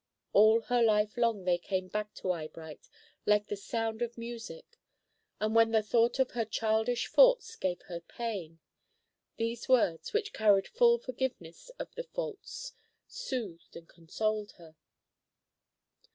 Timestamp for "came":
1.59-1.87